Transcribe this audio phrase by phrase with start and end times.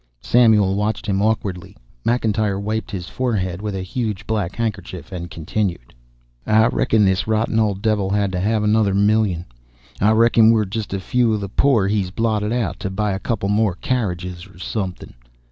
[0.23, 1.77] Samuel watched him awkwardly.
[2.03, 5.93] McIntyre wiped his forehead with a huge blue handkerchief, and continued:
[6.47, 9.45] "I reckon this rotten old devil had to have another million.
[10.01, 13.19] I reckon we're just a few of the poor he's blotted out to buy a
[13.19, 15.13] couple more carriages or something."